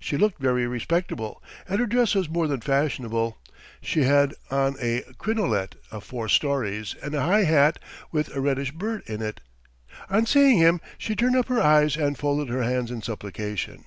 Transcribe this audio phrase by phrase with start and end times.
[0.00, 3.38] She looked very respectable, and her dress was more than fashionable
[3.80, 7.78] (she had on a crinolette of four storeys and a high hat
[8.10, 9.40] with a reddish bird in it).
[10.10, 13.84] On seeing him she turned up her eyes and folded her hands in supplication.